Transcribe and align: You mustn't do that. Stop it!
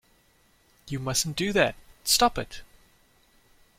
You 0.87 0.97
mustn't 0.97 1.35
do 1.35 1.53
that. 1.53 1.75
Stop 2.05 2.39
it! 2.39 2.63